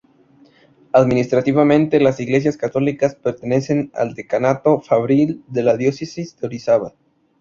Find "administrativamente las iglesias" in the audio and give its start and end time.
0.93-2.57